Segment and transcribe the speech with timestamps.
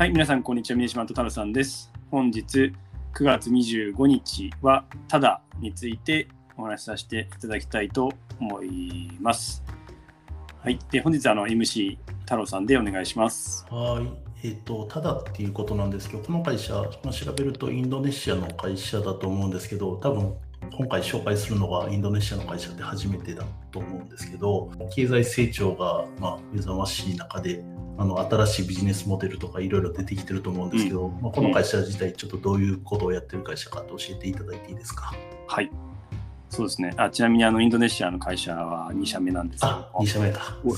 [0.00, 0.78] はい、皆さん、こんにちは。
[0.78, 1.92] 峰島と太郎さんです。
[2.10, 2.72] 本日
[3.12, 6.26] 9月25日は、ただについて
[6.56, 8.10] お話しさせていただきたいと
[8.40, 9.62] 思います。
[10.62, 13.66] はい、で本日あの MC 太郎さんでお願いします。
[13.68, 14.00] は
[14.42, 14.48] い。
[14.48, 20.34] えっ、と、ただっていうことなんですけど、この会社、まあ、調べるとインドネシアの会社だと思うんですけど、多分
[20.76, 27.62] 今回紹介するのがインドネシアの会社って初めてだと思うんですけど、経済成長が、まあ、目覚ましい中で、
[27.98, 35.12] あの新しいビジネスモデルとかいろいろ出てきてると思うんですけど、まあ、この会社自体、ちょっとどういうことをやってる会社かと教えていただいていいですか？
[35.48, 35.70] はい。
[36.48, 36.92] そうですね。
[36.96, 40.56] あちなみにあのインドネシアの会社は2社目なんですけどあ、2社目か。
[40.64, 40.70] ウ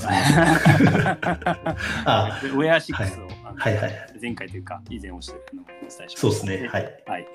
[2.59, 4.12] ェア6を、はいはいはい。
[4.23, 6.21] 前回というか以前お伝えしました。
[6.21, 6.67] そうですね。
[6.69, 7.03] はい。
[7.05, 7.27] はい。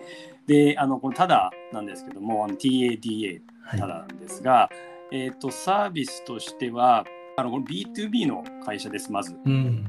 [0.47, 4.71] で、あのこのただなんですけども、あの TADA はいただなんですが、
[5.13, 7.05] えっ、とサービスとしては
[7.37, 9.37] あのこの B2B の会社ですまず。
[9.45, 9.85] うん。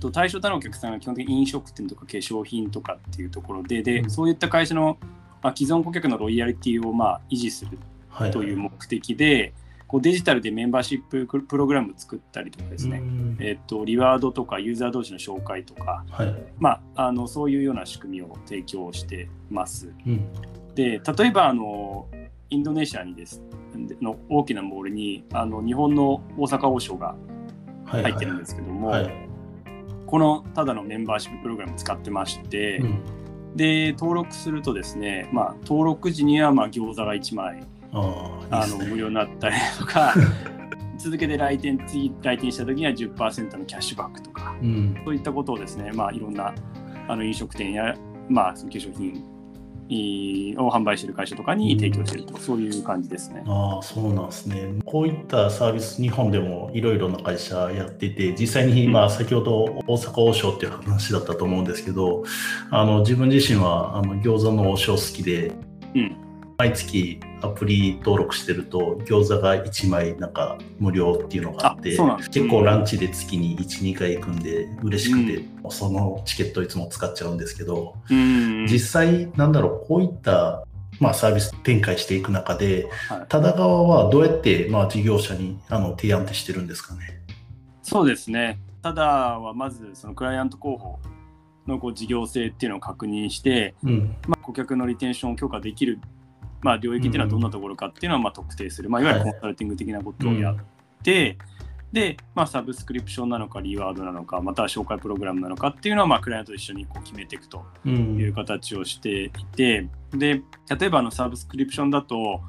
[0.00, 4.98] と対象となるお客さんが基本的に飲食店とか化粧品とかっていうところで、で、うんそういった会社の、
[5.42, 8.30] まあ、既存顧客のロイヤリティをまあ維持するはい。
[8.32, 9.52] という目的で、
[9.90, 16.34] こうデジタルでメンバーシッププログラムを作ったりとかですね、うんえっ、とリワードとかユーザー同士の紹介とか、はい。
[16.60, 19.92] まあ、あのそういうような仕組みを提供してます。
[20.06, 20.32] うん。
[20.76, 22.06] で例えばあの
[22.50, 23.42] インドネシアにです
[24.00, 27.16] の大きなモールにあの日本の大阪王将が
[27.86, 28.02] はい。
[28.04, 29.28] 入ってるんですけども、はい。
[30.06, 33.56] このただのメンバーシッププログラム使ってまして、うん。
[33.56, 38.66] で登録するとですね、まあ、登録時にはまあ餃子が1枚あ。
[38.66, 40.14] の無料になったりとか
[40.98, 44.96] 続けて来店次来店した時には10%のキャッシュバックとかうん。
[45.04, 46.54] そういったことをですね、まあ、いろんな
[47.08, 47.96] あの飲食店や、
[48.28, 49.24] まあ、化粧品
[50.58, 53.42] を販売している会社とかに提供していると、そういう感じですね。
[53.46, 54.74] ああ、そうなんですね。
[54.84, 62.22] こういったサービス、日本でもいろいろな会社やってて、実際に今、先ほど大阪王将っていう話だったと思うんですけど、
[62.70, 65.52] あの自分自身はあの餃子の王将好きで、
[65.94, 66.16] うん
[66.58, 71.96] 毎月アプリ登録してると餃子が1枚なんか無料っていうのがあって
[72.30, 80.64] 結構ランチで月に12回行くんで嬉しくて、そのチケットいつも使っちゃうんですけど、うん実際なんだろうこういった、
[81.00, 87.22] まあ、サービス展開していく中ではい多田川はどうやって、まあ、事業者にあの提案ってしてるんですかね？
[87.82, 88.58] そうですね。
[88.82, 90.98] ただはまずそのクライアント候補
[91.66, 96.00] のこう事業性っていうのを確認して、うんまあ、顧客のリテンションを強化できる、
[96.62, 99.32] まあ、領域っていうのはどんなところかっていうのはまあ特定する、まあ、いわゆるはい。
[99.32, 100.56] コンサルティング的なことをやっ
[101.02, 101.38] て、
[101.92, 108.16] で、まあ、サブスクリプションなのかリワードなのかまたは紹介プログラムなのかっていうのはまあクライアントと一緒にこう決めていくとうん。
[108.16, 110.42] いう形をしていてで
[110.78, 112.40] 例えばあのサブスクリプションだと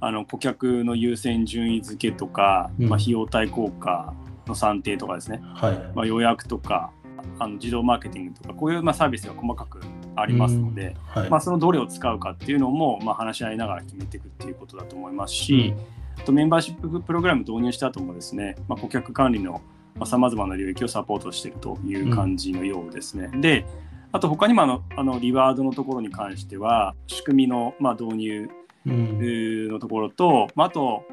[0.00, 2.88] あの顧客の優先順位付けとか、うん。
[2.88, 4.14] まあ、費用対効果
[4.46, 5.92] の算定とかですね、はい。
[5.94, 6.90] まあ、予約とか
[7.38, 9.80] あの自動マーケティングとかこういうまあサービスが細かく
[10.20, 11.30] ありますので、はい。
[11.30, 15.74] まあ、そのどれを使うかっていうのもまあ話し合いながら決めていくっていうことだと思いますし、
[16.18, 19.60] あとメンバーシッププログラム導入した後もですね、まあ、顧客管理の
[20.04, 23.30] さまざ、まな領域をサポートしているという感じのようですね。
[23.40, 23.66] で
[24.10, 28.48] あと他にもあのあのリワードのところに関しては仕組みのまあ導入
[28.86, 29.68] うん。
[29.68, 31.04] のところと、まあ、あと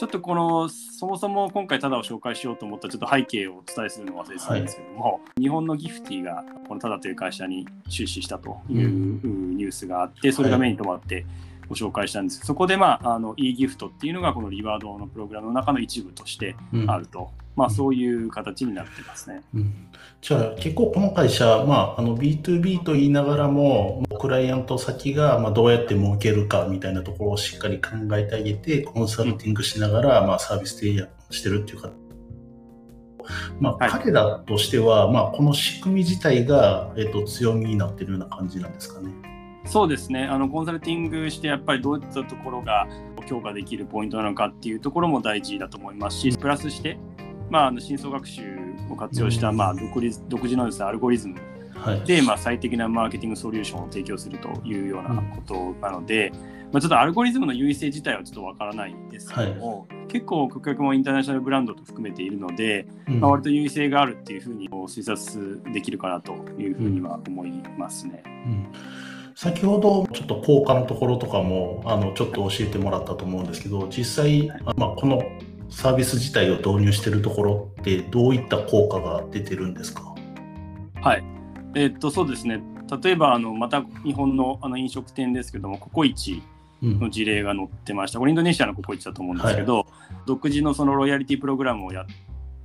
[0.00, 9.56] ちょっとこのそもそも今回タダを紹介しようと思ったちょっと背景をお伝えするのを忘れてたんですけども、日本のギフティがこのタダという会社に出資したといううん。
[9.58, 11.26] ニュースがあってそれが目に留まって
[11.70, 12.40] ご紹介したんです。
[12.40, 16.90] けど、そこで、まあ、あの e ギフトっていうのがこのリワードのプログラムの中の一部としてうん。
[16.90, 19.42] あると、まあ、そういう形になってますね。
[19.54, 19.72] うん。
[20.20, 31.90] じゃあ結構この会社、まあ、あの B2B と言いながらもクライアント先がまあどうやって儲けるかみたいなところをしっかり考えてあげてコンサルティングしながらまあサービス提案してるっていうか、
[33.60, 33.90] まあ、はい。
[33.90, 39.29] 彼らとしては、まあ、この仕組み自体が、えっと強みになってるような感じなんですかね。
[39.64, 40.24] そうですね。
[40.24, 42.88] あのコンサルティングしてやっぱりどういったところが
[43.26, 46.98] 強化できるポイントなのかっていうところも大事だと思いますしプラスして、
[47.48, 48.42] まあ、あの深層学習
[48.90, 51.38] を活用した、うんまあ、独立独自のです、ね、アルゴリズム
[51.80, 56.30] はい、で、まあ、最適なマーケティングソリューションを提供するというようなことなので、
[56.72, 68.22] まあ、ちょっとアルゴリズムの優位性自体はちょっとわからないんですけども、結構顧客もインターナショナルブランドと含めているので、うんまあ、割と優位性があるっていうふうに推察できるかなというふうには思いますね。
[68.26, 68.66] うん
[69.36, 75.22] 先ほどちょっと効果のところとかもあのちょっと教えてもらったと思うんですけど実際、あまあ、この
[75.70, 80.14] サービス自体を導入しているところってどういった効果が出てるんですか？
[81.00, 81.24] はい。
[81.74, 82.60] えっと、そうですね。
[83.02, 88.18] 例えば、あの、また日本のあの飲食店ですけども、ココイチうんの事例が載ってました。
[88.18, 89.86] これインドネシアのココイチだと思うんですけど、
[90.26, 92.06] 独自のそのロイヤリティプログラムをやっ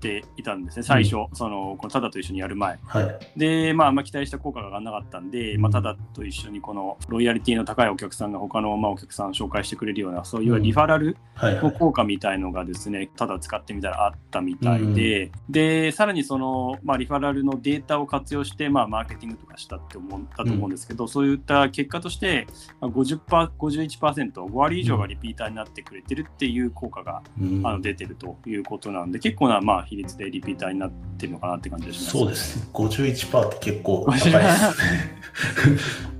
[0.06, 2.78] っていたんですね、最初、うん、そのこのタダと一緒にやる前。
[2.86, 22.48] はい、で、まあ、あんま期待した効果が上がらなかったんで、まあ、タダと一緒にこのロイヤリティの高いお客さんが他のまあお客さんを紹介してくれるような、そういうリファラルの効果みたいのがですね、ただ使ってみたらあったみたいで、で、さらにその、まあ、リファラルのデータを活用して、まあ、マーケティングとかしたって思ったと思うんですけど、そういった結果として、
[22.82, 27.22] 50%、51%、5割以上がリピーターになってくれてるっていう効果が、
[27.64, 32.68] あの出てるということなんで、結構なまあ比率でリピーターになってるのかなって感じです、ね、そうですね。
[32.74, 34.42] 51%って結構高いですね。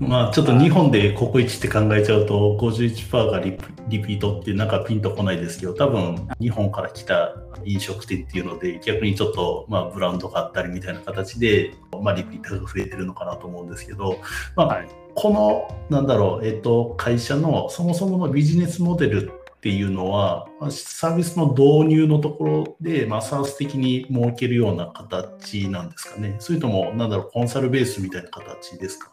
[0.00, 7.34] まあちょっと日本でココイチって考えちゃうと51%がリピートってなんかピンとこないですけど、多分日本から来た
[7.64, 14.18] 飲食店っていうので逆にちょっとまあブランドがあったりみたいな形で、まあ、リピーターが増えてるのかなと思うんですけど、
[14.56, 19.32] まあ、はいこの、なんだろう、えっと、会社のそもそものビジネスモデル
[19.66, 26.36] っていうのは、サービスの導入のところで、まあ、サース的に設けるような形なんですかね。
[26.38, 29.10] それとも、なんだろう、コンサルベースみたいな形ですか？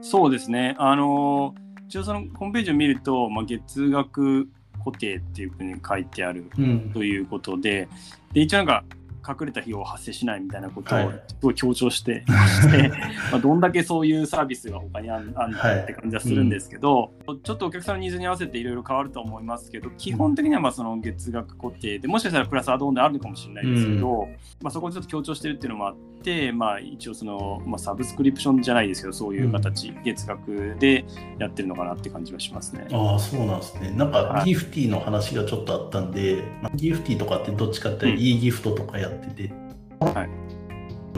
[0.00, 0.74] そうですね。
[0.78, 1.54] あの、
[1.86, 4.48] 一応そのホームページを見ると、まあ、月額
[4.84, 6.50] 固定っていうふうに書いてある
[6.92, 7.86] ということで、う
[8.32, 8.84] ん、で一応なんか
[9.26, 12.90] 隠れた費用は発生しないみたいなことをすごい強調してまして、はい、
[13.30, 31.04] まあどんだけそういうサービスが他にあるんだって感じはするんですけど、はいうん、ちょっとお客さんのニーズに合わせていろいろ変わると思いますけど基本的にはまあその月額固定でもしかしたらプラスアドオンであるのかもしれないですけど、うん、まあ、そこでちょっと強調してるっていうのもあって、まあ、一応その、まあ、サブスクリプションじゃないですけどそういう形、うん、月額で
[31.38, 32.86] やってるのかなって感じはしますね。
[32.92, 33.90] ああそうなんですね。
[33.90, 39.52] なんかギフティの話がちょっとあったんで、はい、ギフティとかってどっちかっていいギフトとかやってて、
[40.00, 40.42] はい、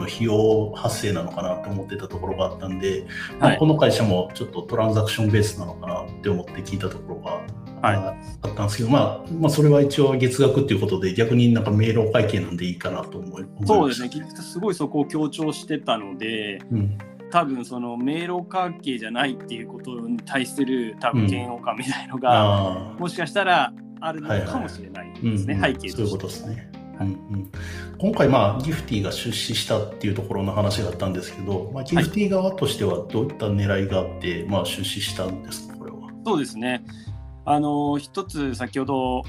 [0.03, 3.05] 費用発生なのかなと思ってたところがあったんで、はい、
[3.39, 7.43] まあ、この会社もちょっとトランザクションベースなのかなって思って聞いたところが、はい、
[7.81, 8.15] あ
[8.47, 14.09] ったんですけど、まあ、まあ、それは一応月額っていうことで、逆になんか明朗会計なんでいいかなと思いそうですね、
[14.41, 16.97] すごいそこを強調してたので、うん。
[17.31, 25.97] 多分その迷路関係じゃないっていうことに対する多分嫌悪感みたいのが、うん、もしかしたらあるのかもしれないですね、背景と。
[25.97, 26.71] そういうことですね。
[27.01, 27.51] うんうん、
[27.97, 35.97] 今回、まあ、ギフティが出資したっていうところの話があったんですけど、まあ、ギフティ側としてはどういった狙いがあって、はい、まあ、出資したんですか、これは。
[36.25, 36.85] そうですね。
[37.45, 39.23] あの一つ先ほど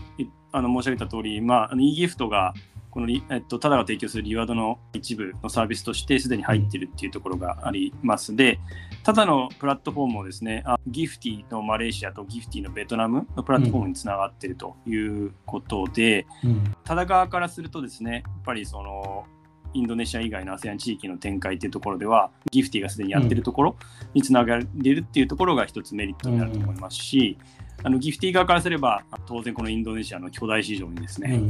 [0.53, 2.55] あの申し上げた通り、まあ、e ギフトが
[2.97, 8.35] この、えっと、ただが提供するリワードの一部のサービスとしてすでに入っているっていうところがあります。
[8.35, 8.59] で、
[9.03, 19.27] ただのプラットフォームをですね、あギフティのマレーシアとギフティのベトナムのプラットフォームにつながっているということで、うん、ただ側からするとですね、やっぱりその
[19.75, 23.77] インドネシア以外の ASEAN 地域の展開っていうところでは、ギフティがすでにやってるところ
[24.15, 24.65] につながれ
[24.95, 27.37] るっていうところが一つメリットになると思いますし、
[27.83, 31.41] あのギフティ側からすれば、当然このインドネシアの巨大市場にですね、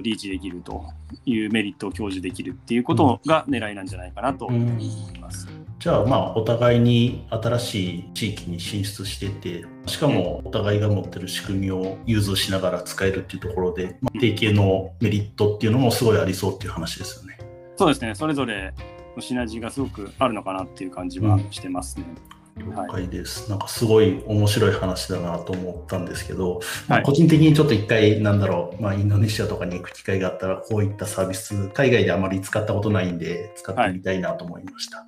[0.00, 0.84] リーチできると
[1.26, 5.48] いうメリットを享受できるっていうことが狙いなんじゃないかなと思います。
[5.78, 17.38] じゃあまあお互いに新しい地域に進出しててしかもお互いが持ってる仕組みを融通しながら使えるっていうところで、まあ、提携のメリットっていうのもすごいありそうっていう話ですよね。
[17.76, 18.72] そうですねそれぞれ
[19.16, 22.04] のシナジーがすごくあるのかなっていう感じはしてますね。
[22.36, 34.98] うん了解です、はい、なんかすごい面白い話だなと思ったんですけど、まあ、個人的にちょっと一回なんだろう、まあ、インドネシアとかに行く機会があったらこういったサービス海外であまり使ったことないんで使ってみたいなと思いました。
[34.98, 35.06] はい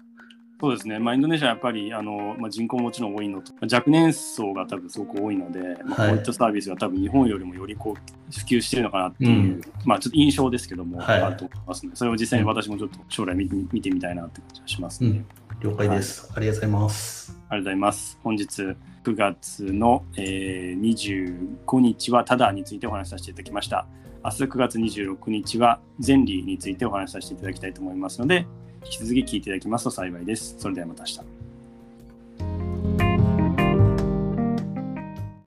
[0.60, 15.10] そうですね、まあ、インドネシアはやっぱりあの、まあ、人口ももちろん多いのと、若年層が多分すごく多いので、まあ、こういったサービスが多分日本よりもよりこう普及してるのかなっていう、うん、まあ、ちょっと印象ですけども、はい、あると思いますので、それを実際に私もちょっと将来見て見てみたいなって感じがしますね。
[15.10, 15.26] うん
[15.64, 17.30] 了解です、はい、ありがとうございます。
[17.30, 18.18] ありがとうございます。
[18.22, 18.62] 本日
[19.02, 23.86] 9月の、えー、25日はタダについてお話しさせていただきました。
[24.22, 28.46] 明日9月26日はゼンリーについてお話しさせていただきたいと思いますので、
[28.84, 30.54] 引き続き聞いていただきますと幸いです。
[30.58, 31.43] それではまた明日。